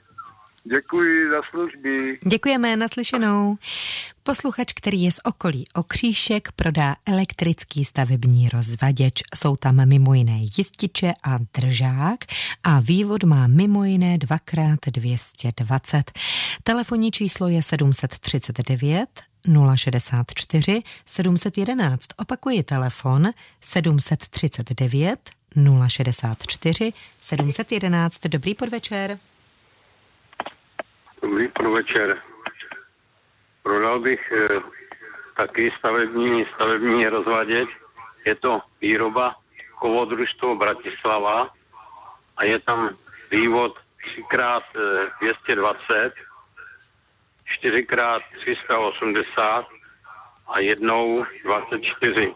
Děkuji 0.76 1.30
za 1.30 1.42
služby. 1.50 2.18
Děkujeme, 2.26 2.76
naslyšenou. 2.76 3.56
Posluchač, 4.22 4.72
který 4.72 5.02
je 5.02 5.12
z 5.12 5.20
okolí 5.24 5.64
Okříšek, 5.74 6.52
prodá 6.52 6.96
elektrický 7.06 7.84
stavební 7.84 8.48
rozvaděč. 8.48 9.22
Jsou 9.34 9.56
tam 9.56 9.88
mimo 9.88 10.14
jiné 10.14 10.38
jističe 10.56 11.12
a 11.22 11.38
držák 11.58 12.24
a 12.62 12.80
vývod 12.80 13.24
má 13.24 13.46
mimo 13.46 13.84
jiné 13.84 14.16
2x220. 14.16 16.02
Telefonní 16.62 17.10
číslo 17.10 17.48
je 17.48 17.62
739 17.62 19.06
064 19.76 20.82
711. 21.06 22.06
Opakuji 22.16 22.62
telefon 22.62 23.28
739 23.60 25.30
064 25.88 26.92
711. 27.20 28.26
Dobrý 28.26 28.54
podvečer. 28.54 29.18
Dobrý 31.22 31.48
podvečer. 31.48 32.22
Prodal 33.62 34.00
bych 34.00 34.32
e, 34.32 34.46
taky 35.36 35.72
stavební, 35.78 36.46
stavební 36.54 37.08
rozvaděč. 37.08 37.68
Je 38.24 38.34
to 38.34 38.60
výroba 38.80 39.34
kovodružstvo 39.78 40.54
Bratislava 40.54 41.50
a 42.36 42.44
je 42.44 42.58
tam 42.58 42.96
vývod 43.30 43.78
3x220, 44.30 46.12
4x380 47.62 49.64
a 50.48 50.60
jednou 50.60 51.24
24. 51.44 52.34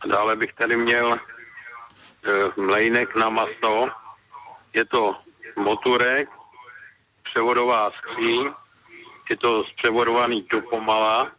A 0.00 0.06
dále 0.06 0.36
bych 0.36 0.52
tady 0.52 0.76
měl 0.76 1.12
e, 1.12 1.18
mlejnek 2.60 3.14
na 3.14 3.28
maso. 3.28 3.88
Je 4.72 4.84
to 4.84 5.16
moturek, 5.56 6.28
převodová 7.34 7.90
skříň, 7.90 8.50
je 9.30 9.36
to 9.36 9.64
zpřevodovaný 9.64 10.42
Tupomala 10.42 11.30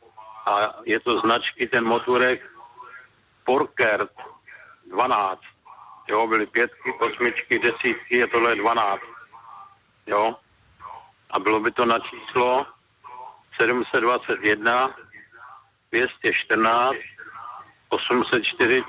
a 0.45 0.53
je 0.85 0.99
to 0.99 1.19
značky 1.19 1.67
ten 1.67 1.83
motorek 1.83 2.41
Porkert 3.43 4.11
12. 4.91 5.41
Jo, 6.07 6.27
byly 6.27 6.45
pětky, 6.45 6.93
osmičky, 6.99 7.59
desítky, 7.59 8.17
je 8.17 8.27
tohle 8.27 8.55
12. 8.55 9.01
Jo. 10.07 10.35
A 11.31 11.39
bylo 11.39 11.59
by 11.59 11.71
to 11.71 11.85
na 11.85 11.99
číslo 11.99 12.65
721 13.61 14.95
214 15.91 16.95
840. 17.89 18.85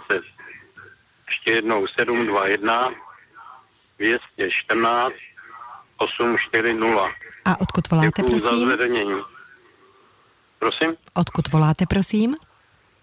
Ještě 1.28 1.50
jednou 1.52 1.86
721 1.86 2.90
214 3.98 5.14
840. 5.96 7.10
A 7.44 7.60
odkud 7.60 7.90
voláte, 7.90 8.06
Děkuju 8.22 8.38
za 8.38 8.48
prosím? 8.48 8.66
zveřejnění. 8.66 9.20
Prosím? 10.58 10.96
Odkud 11.14 11.48
voláte, 11.52 11.86
prosím? 11.86 12.36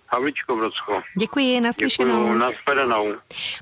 Havlíčko-Brodsko. 0.09 1.01
Děkuji, 1.19 1.61
naslyšenou. 1.61 2.23
Děkuji, 2.23 2.39
nashledanou. 2.39 3.05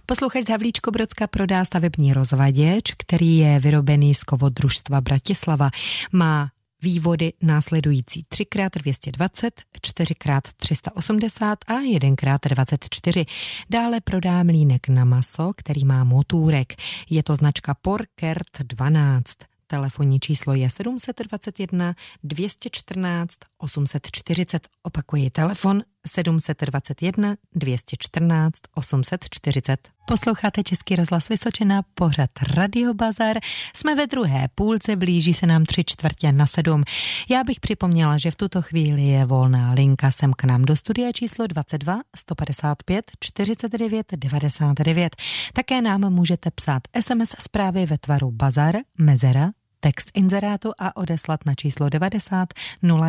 Posluchač 0.06 0.44
z 0.44 0.50
Havlíčko-Brodska 0.50 1.28
prodá 1.28 1.66
stavební 1.66 2.14
rozvaděč, 2.14 2.84
který 2.98 3.38
je 3.38 3.60
vyrobený 3.60 4.16
z 4.16 4.24
kovodružstva 4.24 5.02
Bratislava. 5.02 5.70
Má 6.14 6.48
vývody 6.82 7.34
následující 7.42 8.26
3x220, 8.36 9.52
4x380 9.82 11.56
a 11.68 11.74
1x24. 11.74 13.26
Dále 13.70 14.02
prodá 14.02 14.44
mlínek 14.44 14.88
na 14.88 15.06
maso, 15.06 15.52
který 15.58 15.86
má 15.86 16.04
motůrek. 16.04 16.74
Je 17.10 17.24
to 17.24 17.36
značka 17.36 17.76
Porkert 17.82 18.60
12. 18.64 19.34
Telefonní 19.68 20.20
číslo 20.20 20.54
je 20.54 20.70
721 20.70 21.96
214 22.24 23.38
840. 23.58 24.68
Opakuji 24.84 25.30
telefon 25.30 25.84
721 26.08 27.36
214 27.55 28.53
840. 28.75 29.89
Posloucháte 30.08 30.63
Český 30.63 30.96
rozhlas 30.96 31.29
Vysočina, 31.29 31.81
pořad 31.93 32.29
Radio 32.55 32.93
Bazar. 32.93 33.38
Jsme 33.75 33.96
ve 33.96 34.08
druhé 34.08 34.48
půlce, 34.55 34.96
blíží 34.96 35.34
se 35.34 35.46
nám 35.46 35.65
tři 35.65 35.84
čtvrtě 35.86 36.31
na 36.31 36.46
sedm. 36.46 36.84
Já 37.29 37.43
bych 37.43 37.60
připomněla, 37.60 38.17
že 38.17 38.31
v 38.31 38.36
tuto 38.36 38.62
chvíli 38.62 39.01
je 39.01 39.25
volná 39.25 39.72
linka 39.72 40.12
sem 40.12 40.34
k 40.34 40.43
nám 40.43 40.65
do 40.65 40.75
studia 40.75 41.12
číslo 41.12 41.48
22 41.48 42.01
155 42.15 43.12
49 43.20 44.08
99. 44.15 45.15
Také 45.53 45.81
nám 45.81 46.13
můžete 46.13 46.51
psát 46.51 46.81
SMS 47.01 47.36
zprávy 47.39 47.86
ve 47.86 47.98
tvaru 47.98 48.31
Bazar, 48.31 48.75
Mezera, 48.98 49.50
text 49.82 50.12
inzerátu 50.14 50.72
a 50.80 50.98
odeslat 50.98 51.46
na 51.46 51.56
číslo 51.56 51.90
90 51.90 52.50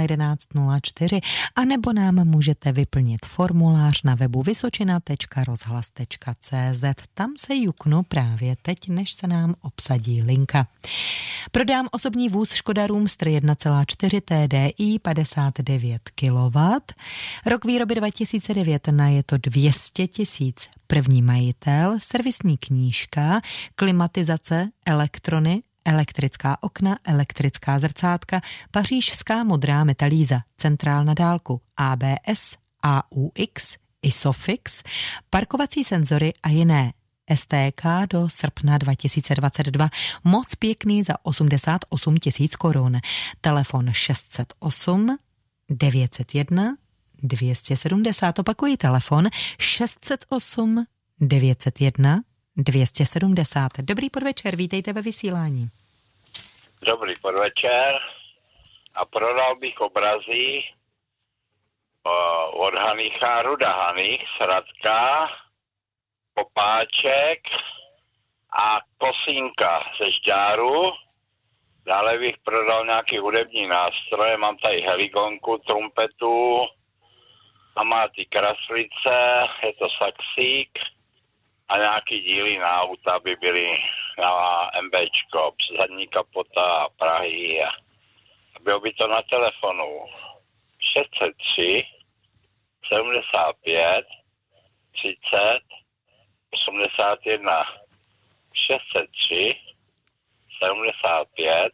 011 0.01 0.41
04 0.81 1.21
a 1.57 1.65
nebo 1.65 1.93
nám 1.93 2.15
můžete 2.15 2.73
vyplnit 2.73 3.27
formulář 3.27 4.03
na 4.03 4.15
webu 4.15 4.43
vysočina.rozhlas.cz. 4.43 6.85
Tam 7.15 7.35
se 7.39 7.57
juknu 7.57 8.03
právě 8.03 8.57
teď, 8.63 8.89
než 8.89 9.13
se 9.13 9.27
nám 9.27 9.55
obsadí 9.61 10.23
linka. 10.23 10.67
Prodám 11.51 11.89
osobní 11.93 12.29
vůz 12.29 12.53
Škoda 12.53 12.87
Roomster 12.87 13.29
1,4 13.29 14.21
TDI 14.21 14.99
59 14.99 16.03
kW. 16.15 16.59
Rok 17.47 17.65
výroby 17.65 17.95
2009 17.95 18.89
na 18.89 19.09
je 19.09 19.23
to 19.23 19.37
200 19.39 20.07
tisíc. 20.07 20.69
První 20.87 21.23
majitel, 21.23 21.97
servisní 21.99 22.59
knížka, 22.59 23.41
klimatizace, 23.75 24.69
elektrony, 24.87 25.63
elektrická 25.85 26.57
okna, 26.61 26.99
elektrická 27.05 27.79
zrcátka, 27.79 28.41
pařížská 28.71 29.45
modrá 29.45 29.85
metalíza, 29.85 30.41
centrál 30.57 31.05
na 31.05 31.15
dálku, 31.15 31.61
ABS, 31.77 32.57
AUX, 32.83 33.77
ISOFIX, 34.03 34.83
parkovací 35.31 35.85
senzory 35.85 36.33
a 36.43 36.49
jiné. 36.49 36.93
STK 37.35 37.83
do 38.11 38.29
srpna 38.29 38.79
2022. 38.79 39.89
Moc 40.25 40.55
pěkný 40.55 41.03
za 41.03 41.15
88 41.23 42.17
tisíc 42.17 42.57
korun. 42.57 43.01
Telefon 43.41 43.93
608 43.93 45.17
901 45.71 46.77
270. 47.23 48.39
Opakuji 48.39 48.77
telefon 48.77 49.29
608 49.59 50.85
901 51.21 52.23
270. 52.57 53.69
Dobrý 53.79 54.11
podvečer, 54.11 54.57
vítejte 54.57 54.93
ve 54.93 55.03
vysílání. 55.03 55.69
Dobrý 56.83 57.15
podvečer 57.23 58.01
a 58.95 59.05
prodal 59.05 59.57
bych 59.57 59.81
obrazy 59.81 60.63
od 62.53 62.75
Hanicha 62.75 63.43
Ruda 63.43 63.73
Hanich, 63.73 64.21
Sradka, 64.37 65.29
Popáček 66.35 67.41
a 68.63 68.81
Kosínka 68.99 69.83
ze 69.99 70.11
Žďáru. 70.11 70.93
Dále 71.87 72.19
bych 72.19 72.35
prodal 72.45 72.85
nějaký 72.85 73.19
hudební 73.19 73.67
nástroje, 73.67 74.37
mám 74.37 74.57
tady 74.57 74.81
heligonku, 74.81 75.59
trumpetu 75.59 76.67
a 77.77 77.85
má 77.85 78.09
ty 78.09 78.27
kraslice, 78.27 79.17
je 79.65 79.73
to 79.73 79.89
saxík 80.03 80.79
a 81.73 81.79
nějaký 81.79 82.21
díly 82.21 82.59
na 82.59 82.83
auta 82.83 83.19
by 83.19 83.37
byly 83.37 83.75
na 84.19 84.31
MBčko, 84.83 85.55
zadní 85.79 86.09
kapota 86.09 86.89
Prahy 86.99 87.65
a 87.65 87.71
bylo 88.61 88.81
by 88.81 88.93
to 88.93 89.07
na 89.09 89.23
telefonu. 89.31 90.07
603 90.97 91.85
75 92.89 94.07
30 94.93 95.61
81 96.69 97.65
603 98.55 99.55
75 100.59 101.73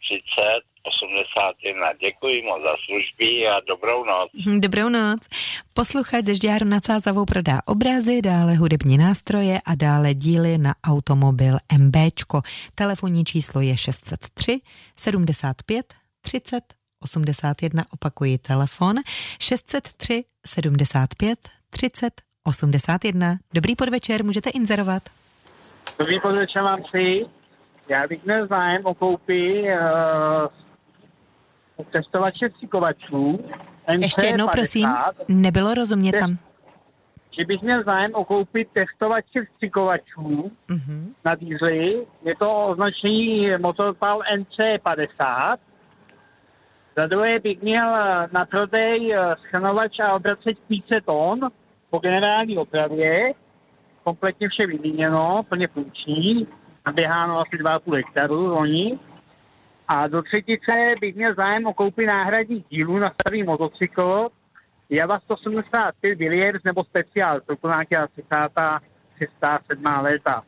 30 0.00 0.69
81. 0.82 1.92
Děkuji 2.00 2.42
moc 2.42 2.62
za 2.62 2.74
služby 2.84 3.48
a 3.48 3.60
dobrou 3.68 4.04
noc. 4.04 4.30
Dobrou 4.60 4.88
noc. 4.88 5.20
Posluchač 5.74 6.24
ze 6.24 6.34
Žďáru 6.34 6.64
nad 6.64 6.84
Sázavou 6.84 7.24
prodá 7.24 7.58
obrazy, 7.66 8.22
dále 8.22 8.54
hudební 8.54 8.98
nástroje 8.98 9.58
a 9.66 9.74
dále 9.74 10.14
díly 10.14 10.58
na 10.58 10.74
automobil 10.84 11.56
MBčko. 11.78 12.40
Telefonní 12.74 13.24
číslo 13.24 13.60
je 13.60 13.76
603 13.76 14.60
75 14.96 15.94
30 16.20 16.64
81. 17.02 17.84
Opakuji 17.92 18.38
telefon 18.38 18.96
603 19.40 20.24
75 20.46 21.38
30 21.70 22.12
81. 22.44 23.36
Dobrý 23.54 23.76
podvečer, 23.76 24.24
můžete 24.24 24.50
inzerovat. 24.50 25.02
Dobrý 25.98 26.20
podvečer 26.20 26.62
vám 26.62 26.82
přeji. 26.82 27.26
Já 27.88 28.06
bych 28.06 28.24
měl 28.24 28.46
zájem 28.46 28.86
o 28.86 28.94
koupi 28.94 29.62
uh, 29.62 30.46
testovače 31.84 32.48
vstřikovačů. 32.48 33.44
Ještě 34.02 34.26
jednou, 34.26 34.46
prosím, 34.52 34.88
nebylo 35.28 35.74
rozumět 35.74 36.12
tam. 36.18 36.36
Že 37.38 37.44
bych 37.44 37.62
měl 37.62 37.84
zájem 37.84 38.14
o 38.14 38.24
koupit 38.24 38.68
testovače 38.72 39.44
vstřikovačů 39.52 40.50
uh-huh. 40.68 41.14
na 41.24 41.34
dýzly. 41.34 42.06
Je 42.22 42.34
to 42.38 42.66
označení 42.66 43.50
Motorpal 43.58 44.20
NC50. 44.36 45.56
Za 46.96 47.06
druhé 47.06 47.38
bych 47.38 47.62
měl 47.62 47.90
na 48.32 48.44
prodej 48.50 49.14
eh, 49.14 49.36
schranovač 49.38 50.00
a 50.00 50.12
obraceč 50.12 50.58
500 50.68 51.04
ton 51.04 51.40
po 51.90 51.98
generální 51.98 52.58
opravě. 52.58 53.32
Kompletně 54.04 54.48
vše 54.48 54.66
vyměněno, 54.66 55.42
plně 55.48 55.66
funkční. 55.74 56.46
Naběháno 56.86 57.40
asi 57.40 57.56
2,5 57.56 57.94
hektaru 57.94 58.46
loni. 58.46 58.98
A 59.92 60.06
do 60.06 60.22
třetice 60.22 60.72
bych 61.00 61.14
měl 61.14 61.34
zájem 61.34 61.66
o 61.66 61.74
koupi 61.74 62.06
náhradních 62.06 62.64
dílů 62.68 62.98
na 62.98 63.10
starý 63.10 63.42
motocykl 63.42 64.28
Java 64.90 65.20
175 65.20 66.18
Williams 66.18 66.62
nebo 66.64 66.84
speciál, 66.84 67.40
to 67.40 67.52
je 67.52 67.58
nějaká 67.62 68.06
30. 68.06 68.28
607 69.18 69.84
léta. 70.02 70.42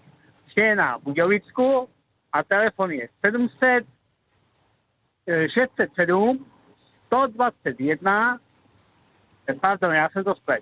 Vše 0.47 0.65
je 0.65 0.77
na 0.77 0.99
Budějovicku 0.99 1.89
a 2.33 2.43
telefon 2.43 2.91
je 2.91 3.09
700 3.27 3.85
607 5.55 6.47
121 7.07 8.39
Pardon, 9.61 9.95
já 9.95 10.09
jsem 10.09 10.25
to 10.25 10.35
splet. 10.35 10.61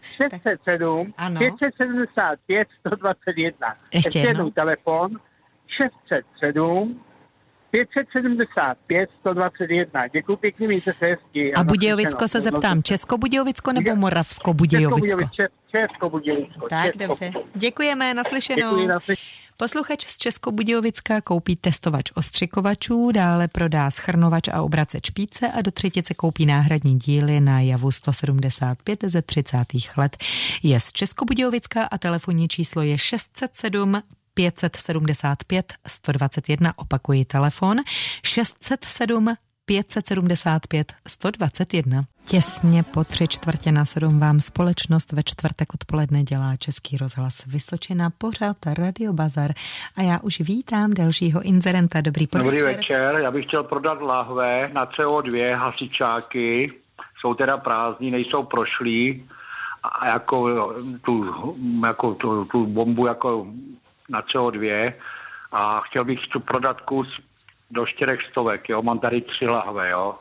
607 0.00 1.14
575 1.38 2.68
121. 2.86 3.74
Ještě 3.94 4.18
jednou 4.18 4.50
telefon 4.50 5.20
607 5.66 7.04
575 7.70 9.10
121. 9.20 10.06
Děkuji 10.06 10.36
pěkně, 10.36 10.66
mějte 10.66 10.92
se 10.98 11.06
hezky. 11.06 11.54
A 11.54 11.64
Budějovicko 11.64 12.28
se 12.28 12.40
zeptám, 12.40 12.82
Česko-Budějovicko 12.82 13.72
nebo 13.72 13.96
Moravsko-Budějovicko? 13.96 15.28
Česko-Budějovicko. 15.70 16.68
Tak, 16.68 16.84
Česko. 16.84 17.06
dobře. 17.06 17.32
Děkujeme, 17.54 18.14
naslyšenou. 18.14 18.70
Děkuji, 18.70 18.86
naslyšenou. 18.86 19.48
Posluchač 19.60 20.06
z 20.06 20.18
Českobudějovicka 20.18 21.20
koupí 21.20 21.56
testovač 21.56 22.10
ostřikovačů, 22.14 23.12
dále 23.12 23.48
prodá 23.48 23.90
schrnovač 23.90 24.48
a 24.48 24.62
obrace 24.62 25.00
špíce 25.06 25.48
a 25.48 25.62
do 25.62 25.70
třetice 25.70 26.14
koupí 26.14 26.46
náhradní 26.46 26.98
díly 26.98 27.40
na 27.40 27.60
javu 27.60 27.92
175 27.92 29.04
ze 29.04 29.22
30. 29.22 29.58
let. 29.96 30.16
Je 30.62 30.80
z 30.80 30.92
Českobudějovicka 30.92 31.84
a 31.84 31.98
telefonní 31.98 32.48
číslo 32.48 32.82
je 32.82 32.98
607 32.98 34.02
575 34.38 35.72
121, 35.86 36.72
opakuji 36.76 37.24
telefon, 37.24 37.76
607 38.24 39.34
575 39.64 40.92
121. 41.08 42.04
Těsně 42.24 42.82
po 42.94 43.04
tři 43.04 43.28
čtvrtě 43.28 43.72
na 43.72 43.84
sedm 43.84 44.20
vám 44.20 44.40
společnost 44.40 45.12
ve 45.12 45.22
čtvrtek 45.22 45.74
odpoledne 45.74 46.22
dělá 46.22 46.56
Český 46.56 46.96
rozhlas 46.96 47.46
Vysočina, 47.46 48.10
pořád 48.18 48.56
Radio 48.78 49.12
Bazar 49.12 49.50
a 49.96 50.02
já 50.02 50.18
už 50.18 50.40
vítám 50.40 50.94
dalšího 50.94 51.42
inzerenta. 51.42 52.00
Dobrý 52.00 52.26
podvečer. 52.26 52.58
Dobrý 52.60 52.76
večer, 52.76 53.20
já 53.22 53.30
bych 53.30 53.46
chtěl 53.46 53.62
prodat 53.62 54.02
lahve 54.02 54.70
na 54.72 54.86
CO2 54.86 55.58
hasičáky 55.58 56.72
jsou 57.20 57.34
teda 57.34 57.56
prázdní, 57.56 58.10
nejsou 58.10 58.42
prošlí 58.42 59.28
a 59.82 60.08
jako 60.08 60.72
tu, 61.04 61.24
jako 61.86 62.14
tu, 62.14 62.44
tu 62.44 62.66
bombu 62.66 63.06
jako 63.06 63.46
na 64.08 64.22
CO2 64.22 64.92
a 65.52 65.80
chtěl 65.80 66.04
bych 66.04 66.26
tu 66.32 66.40
prodat 66.40 66.80
kus 66.80 67.20
do 67.70 67.86
čtyřech 67.86 68.20
stovek, 68.30 68.68
jo, 68.68 68.82
mám 68.82 68.98
tady 68.98 69.20
tři 69.20 69.46
lahve, 69.46 69.90
jo. 69.90 70.18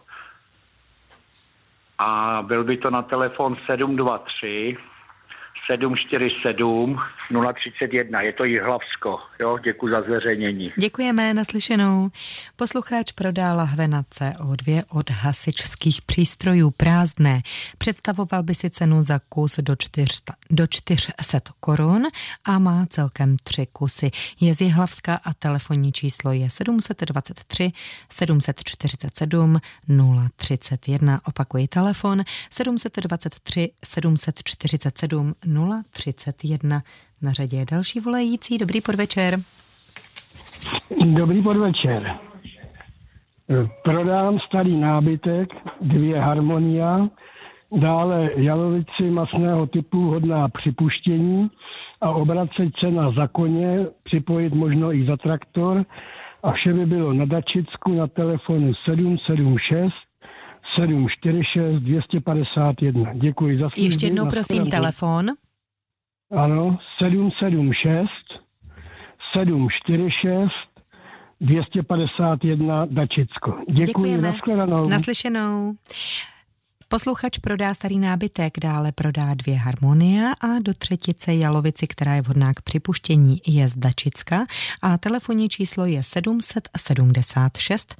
A 1.97 2.41
byl 2.47 2.63
by 2.63 2.77
to 2.77 2.89
na 2.89 3.01
telefon 3.01 3.57
723 3.65 4.77
747 5.71 6.97
031. 7.53 8.21
Je 8.21 8.33
to 8.33 8.45
Jihlavsko. 8.45 9.19
Jo, 9.39 9.57
děkuji 9.63 9.93
za 9.93 10.01
zveřejnění. 10.01 10.71
Děkujeme, 10.77 11.33
naslyšenou. 11.33 12.09
Posluchač 12.55 13.11
prodá 13.11 13.53
lahve 13.53 13.87
na 13.87 14.01
CO2 14.01 14.83
od 14.89 15.09
hasičských 15.09 16.01
přístrojů 16.01 16.71
prázdné. 16.71 17.41
Představoval 17.77 18.43
by 18.43 18.55
si 18.55 18.69
cenu 18.69 19.01
za 19.01 19.19
kus 19.29 19.59
do, 19.61 19.75
400, 19.75 20.33
do 20.49 20.67
400 20.67 21.39
korun 21.59 22.03
a 22.45 22.59
má 22.59 22.85
celkem 22.89 23.37
tři 23.43 23.67
kusy. 23.73 24.11
Je 24.39 24.55
z 24.55 24.61
Jihlavska 24.61 25.19
a 25.23 25.33
telefonní 25.33 25.91
číslo 25.91 26.31
je 26.31 26.49
723 26.49 27.71
747 28.09 29.59
031. 30.35 31.21
Opakuji 31.25 31.67
telefon 31.67 32.23
723 32.49 33.71
747 33.83 35.33
031. 35.41 35.56
Na 37.21 37.31
řadě 37.31 37.57
je 37.57 37.65
další 37.71 37.99
volající. 37.99 38.57
Dobrý 38.57 38.81
podvečer. 38.81 39.39
Dobrý 41.05 41.41
podvečer. 41.41 42.17
Prodám 43.83 44.39
starý 44.39 44.79
nábytek, 44.79 45.49
dvě 45.81 46.19
harmonia, 46.19 47.09
dále 47.71 48.29
jalovici 48.35 49.03
masného 49.09 49.67
typu 49.67 50.01
hodná 50.01 50.47
připuštění 50.49 51.49
a 52.01 52.09
obracet 52.09 52.69
se 52.79 52.91
na 52.91 53.11
zakoně, 53.11 53.85
připojit 54.03 54.53
možno 54.53 54.93
i 54.93 55.05
za 55.05 55.17
traktor 55.17 55.85
a 56.43 56.51
vše 56.51 56.73
by 56.73 56.85
bylo 56.85 57.13
na 57.13 57.25
Dačicku 57.25 57.93
na 57.93 58.07
telefonu 58.07 58.73
776 58.85 59.93
746 60.79 61.81
251. 61.81 63.13
Děkuji 63.13 63.59
za. 63.59 63.69
Ještě 63.77 64.05
jednou 64.05 64.25
prosím 64.29 64.69
telefon. 64.69 65.25
Ano, 66.31 66.77
776 66.99 68.09
746 69.33 70.51
251 71.41 72.85
Dačicko. 72.85 73.51
Děkuji, 73.69 73.85
Děkujeme. 73.85 74.27
Naschledanou. 74.27 74.89
Naslyšenou. 74.89 75.73
Posluchač 76.89 77.37
prodá 77.37 77.73
starý 77.73 77.99
nábytek, 77.99 78.59
dále 78.59 78.91
prodá 78.91 79.33
dvě 79.33 79.55
harmonia 79.55 80.31
a 80.31 80.59
do 80.61 80.73
třetice 80.73 81.35
jalovici, 81.35 81.87
která 81.87 82.15
je 82.15 82.21
vhodná 82.21 82.53
k 82.53 82.61
připuštění, 82.61 83.41
je 83.47 83.67
z 83.67 83.77
Dačicka 83.77 84.45
a 84.81 84.97
telefonní 84.97 85.49
číslo 85.49 85.85
je 85.85 86.03
776 86.03 87.95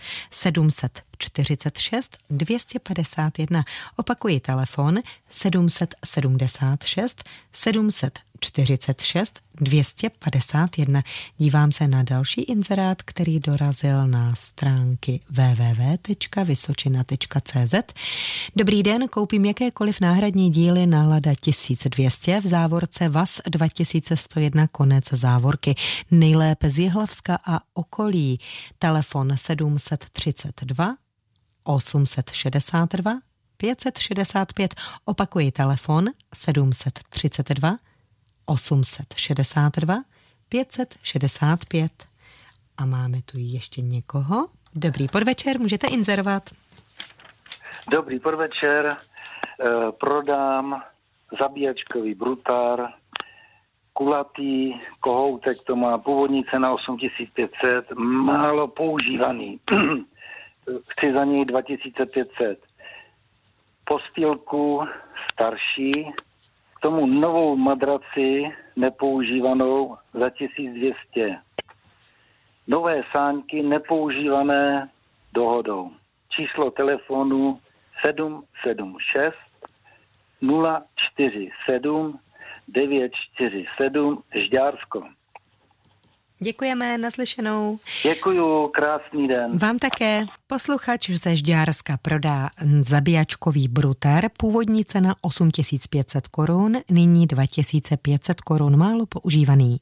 746 1.24 2.18
251. 2.30 3.64
Opakuji 3.96 4.40
telefon 4.40 5.00
776 5.30 7.24
746 7.54 9.42
251. 9.62 11.04
Dívám 11.38 11.72
se 11.72 11.88
na 11.88 12.04
další 12.04 12.42
inzerát, 12.42 13.02
který 13.02 13.40
dorazil 13.40 14.08
na 14.08 14.36
stránky 14.36 15.20
www.vysočina.cz. 15.30 17.74
Dobrý 18.56 18.84
den, 18.84 19.08
koupím 19.08 19.46
jakékoliv 19.46 20.02
náhradní 20.02 20.50
díly 20.50 20.88
na 20.88 21.06
Lada 21.06 21.36
1200 21.36 22.42
v 22.42 22.48
závorce 22.48 23.10
VAS 23.10 23.42
2101 23.50 24.68
konec 24.68 25.06
závorky. 25.12 25.76
Nejlépe 26.12 26.70
z 26.70 26.80
Jihlavska 26.80 27.40
a 27.46 27.60
okolí. 27.74 28.40
Telefon 28.80 29.34
732 29.36 31.07
862 31.68 33.20
565. 33.58 34.76
Opakuji 35.06 35.52
telefon 35.52 36.06
732 36.34 37.78
862 38.46 40.04
565. 40.50 41.92
A 42.78 42.86
máme 42.86 43.22
tu 43.22 43.38
ještě 43.40 43.82
někoho. 43.82 44.48
Dobrý 44.76 45.08
podvečer, 45.08 45.60
můžete 45.60 45.88
inzerovat. 45.88 46.50
Dobrý 47.92 48.20
podvečer, 48.20 48.86
e, 48.88 48.96
prodám 49.92 50.84
zabíjačkový 51.42 52.16
brutár, 52.16 52.94
kulatý 53.94 54.74
kohoutek, 55.00 55.58
to 55.64 55.76
má 55.76 55.98
původní 55.98 56.44
cena 56.44 56.74
8500, 56.74 57.92
málo 57.98 58.68
používaný. 58.68 59.60
Chci 60.90 61.14
za 61.14 61.26
něj 61.26 61.46
2500. 61.46 62.60
Postýlku 63.84 64.82
starší, 65.32 65.92
k 66.78 66.80
tomu 66.82 67.06
novou 67.06 67.56
madraci 67.56 68.44
nepoužívanou 68.76 69.98
za 70.14 70.30
1200. 70.30 71.40
Nové 72.68 73.04
sánky 73.16 73.64
nepoužívané 73.64 74.90
dohodou. 75.34 75.92
Číslo 76.30 76.72
telefonu 76.72 77.60
776 78.06 79.36
047 80.42 82.20
947 82.68 84.24
Žďársko. 84.36 85.08
Děkujeme, 86.40 86.98
naslyšenou. 86.98 87.80
Děkuju, 88.04 88.68
krásný 88.68 89.28
den. 89.28 89.58
Vám 89.58 89.78
také. 89.78 90.24
Posluchač 90.48 91.10
ze 91.10 91.36
Žďárska 91.36 91.98
prodá 91.98 92.50
zabíjačkový 92.82 93.68
bruter, 93.68 94.30
původní 94.38 94.86
cena 94.86 95.16
8500 95.22 96.28
korun, 96.28 96.78
nyní 96.92 97.28
2500 97.28 98.42
korun, 98.42 98.78
málo 98.78 99.06
používaný. 99.06 99.78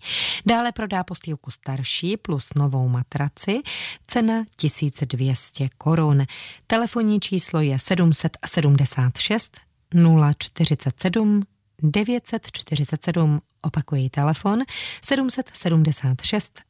Dále 0.45 0.71
prodá 0.71 1.03
postýlku 1.03 1.51
starší 1.51 2.17
plus 2.17 2.49
novou 2.55 2.87
matraci, 2.87 3.61
cena 4.07 4.43
1200 4.55 5.67
korun. 5.77 6.23
Telefonní 6.67 7.19
číslo 7.19 7.61
je 7.61 7.79
776 7.79 9.57
047 10.37 11.43
947, 11.81 13.41
opakuji 13.61 14.09
telefon, 14.09 14.59
776 15.01 16.61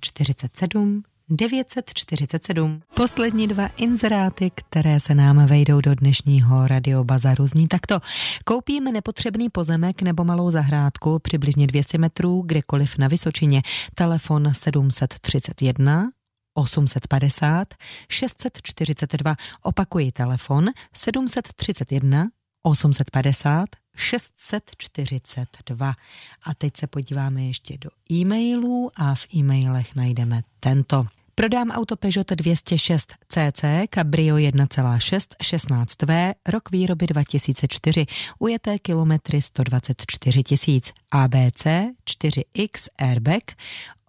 047 0.00 1.02
947. 1.28 2.82
Poslední 2.94 3.48
dva 3.48 3.66
inzeráty, 3.66 4.50
které 4.54 5.00
se 5.00 5.14
nám 5.14 5.46
vejdou 5.46 5.80
do 5.80 5.94
dnešního 5.94 6.66
radiobazaru, 6.66 7.46
zní 7.46 7.68
takto. 7.68 8.00
Koupíme 8.44 8.92
nepotřebný 8.92 9.48
pozemek 9.48 10.02
nebo 10.02 10.24
malou 10.24 10.50
zahrádku 10.50 11.18
přibližně 11.18 11.66
200 11.66 11.98
metrů 11.98 12.42
kdekoliv 12.46 12.98
na 12.98 13.08
Vysočině. 13.08 13.62
Telefon 13.94 14.54
731 14.54 16.10
850 16.54 17.74
642. 18.10 19.36
Opakuji 19.62 20.12
telefon 20.12 20.66
731 20.94 22.28
850 22.62 23.68
642. 23.96 25.94
A 26.42 26.54
teď 26.54 26.76
se 26.76 26.86
podíváme 26.86 27.44
ještě 27.44 27.78
do 27.78 27.90
e-mailů 28.10 28.90
a 28.96 29.14
v 29.14 29.26
e-mailech 29.34 29.94
najdeme 29.96 30.42
tento. 30.60 31.06
Prodám 31.38 31.70
auto 31.70 31.96
Peugeot 31.96 32.30
206 32.30 33.14
CC 33.28 33.64
Cabrio 33.94 34.36
1,6 34.36 35.26
16V, 35.42 36.34
rok 36.48 36.70
výroby 36.70 37.06
2004, 37.06 38.06
ujeté 38.38 38.78
kilometry 38.78 39.42
124 39.42 40.42
tisíc, 40.42 40.92
ABC 41.10 41.66
4X 42.10 42.88
airbag, 42.98 43.42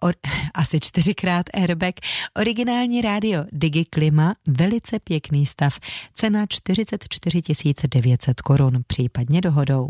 or, 0.00 0.14
asi 0.54 0.80
čtyřikrát 0.80 1.46
airbag, 1.54 1.94
originální 2.36 3.00
rádio 3.00 3.44
Digi 3.52 3.84
Klima, 3.84 4.34
velice 4.46 4.98
pěkný 4.98 5.46
stav, 5.46 5.78
cena 6.14 6.46
44 6.48 7.42
900 7.88 8.40
korun, 8.40 8.80
případně 8.86 9.40
dohodou. 9.40 9.88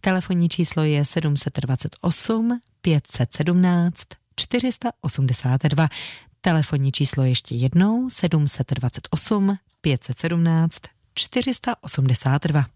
Telefonní 0.00 0.48
číslo 0.48 0.84
je 0.84 1.04
728 1.04 2.60
517 2.80 4.02
482. 4.36 5.88
Telefonní 6.42 6.92
číslo 6.92 7.24
ještě 7.24 7.54
jednou 7.54 8.10
728 8.10 9.56
517 9.80 10.80
482. 11.14 12.66